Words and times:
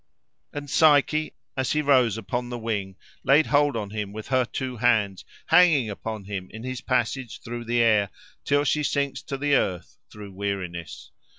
And 0.51 0.67
Psyche, 0.67 1.35
as 1.55 1.73
he 1.73 1.83
rose 1.83 2.17
upon 2.17 2.49
the 2.49 2.57
wing, 2.57 2.95
laid 3.23 3.45
hold 3.45 3.77
on 3.77 3.91
him 3.91 4.11
with 4.11 4.29
her 4.29 4.45
two 4.45 4.77
hands, 4.77 5.23
hanging 5.45 5.91
upon 5.91 6.23
him 6.23 6.47
in 6.49 6.63
his 6.63 6.81
passage 6.81 7.39
through 7.43 7.65
the 7.65 7.81
air, 7.83 8.09
till 8.43 8.63
she 8.63 8.81
sinks 8.81 9.21
to 9.21 9.37
the 9.37 9.53
earth 9.53 9.99
through 10.11 10.31
weariness. 10.33 11.11